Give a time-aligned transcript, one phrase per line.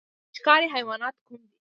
[0.37, 1.55] ښکاري حیوانات کوم دي؟